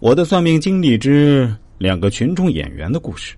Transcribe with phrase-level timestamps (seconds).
[0.00, 3.36] 我的算命经历之两个群众演员的故事，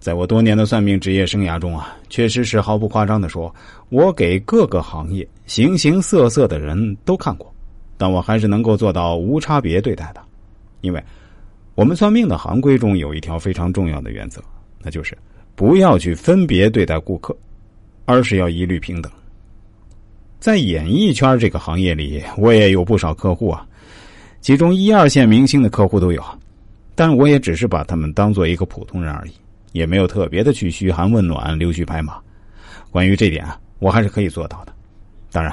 [0.00, 3.54] 在我多年的算命职业生涯中啊，确实是毫不夸张的说，
[3.90, 7.54] 我给各个行业形形色色的人都看过，
[7.96, 10.20] 但我还是能够做到无差别对待的，
[10.80, 11.00] 因为
[11.76, 14.42] 我们算命的行规中有一条非常重要的原则，
[14.82, 15.16] 那就是
[15.54, 17.36] 不要去分别对待顾客，
[18.04, 19.10] 而是要一律平等。
[20.40, 23.64] 在演艺圈这个行业里，我也有不少客户啊，
[24.44, 26.22] 其中一二线明星的客户都有，
[26.94, 29.30] 但我也只是把他们当做一个普通人而已，
[29.72, 32.18] 也没有特别的去嘘寒问暖、溜须拍马。
[32.90, 34.72] 关于这点啊，我还是可以做到的。
[35.32, 35.50] 当然，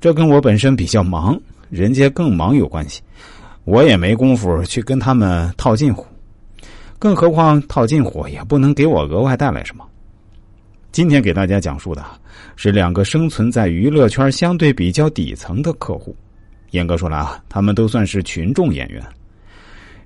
[0.00, 3.00] 这跟我本身比较忙，人家更忙有关系，
[3.62, 6.04] 我也没工夫去跟他们套近乎，
[6.98, 9.86] 更何况套近乎也不能给我额外带来什么。
[10.90, 12.04] 今天给大家讲述的
[12.56, 16.16] 是两个生存在娱乐圈相对比较底层的客户。
[16.70, 19.02] 严格说来啊，他们都算是群众演员。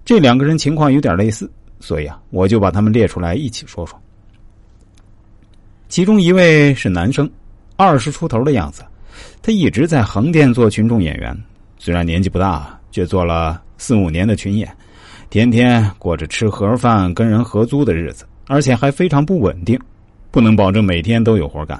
[0.04, 4.00] 这两个人情况有点类似，所以啊，我就把他们列出来一起说说。
[5.88, 7.30] 其中一位是男生，
[7.76, 8.82] 二十出头的样子，
[9.42, 11.36] 他一直在横店做群众演员，
[11.78, 14.74] 虽然年纪不大，却做了四五年的群演，
[15.30, 19.78] 天天过着吃盒饭、跟人合租的日子，而且还非常不稳定。
[20.30, 21.78] 不能保证每天都有活干。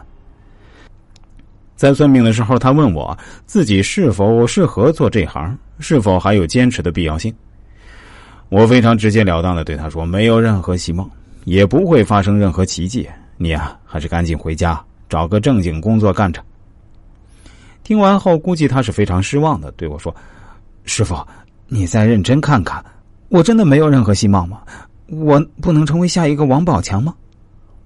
[1.82, 7.34] 在算命的时候，他问我自己是否适合做这行，是否还有坚持的必要性。
[8.50, 11.10] 我非常直截了当的对他说：“没有任何希望，
[11.42, 13.08] 也不会发生任何奇迹。
[13.36, 16.40] 你啊，还是赶紧回家找个正经工作干着。”
[17.82, 20.14] 听完后，估计他是非常失望的，对我说
[20.86, 21.16] ：“师傅，
[21.66, 22.80] 你再认真看看，
[23.28, 24.62] 我真的没有任何希望吗？
[25.08, 27.12] 我不能成为下一个王宝强吗？”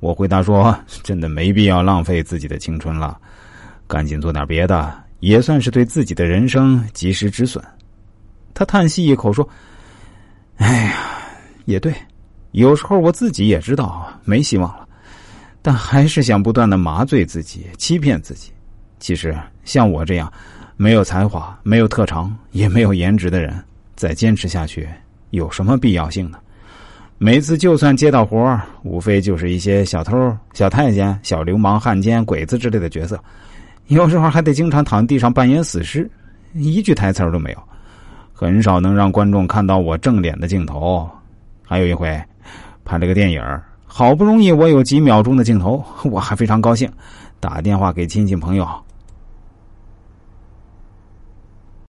[0.00, 3.19] 我回答说：“真的没必要浪费自己的青春了，
[3.86, 7.62] 赶紧做点别的，也算是对自己的人生及时止损。”
[8.54, 9.48] 他叹息一口说
[10.56, 10.94] ：“哎呀，
[11.66, 11.94] 也对，
[12.52, 14.88] 有时候我自己也知道没希望了，
[15.60, 18.50] 但还是想不断的麻醉自己，欺骗自己。
[18.98, 20.32] 其实像我这样
[20.76, 23.62] 没有才华、没有特长、也没有颜值的人，
[23.94, 24.88] 再坚持下去
[25.30, 26.38] 有什么必要性呢？”
[27.19, 33.19] 每次就算接到活无非就是一些小偷、小太监、小流氓、汉奸、鬼子之类的角色，
[33.88, 36.10] 有时候还得经常躺地上扮演死尸，
[36.54, 37.58] 一句台词都没有，
[38.32, 41.08] 很少能让观众看到我正脸的镜头。
[41.62, 42.20] 还有一回，
[42.84, 43.42] 拍了个电影
[43.84, 46.91] 好不容易我有几秒钟的镜头，我还非常高兴，
[47.41, 48.66] 打电话给亲戚朋友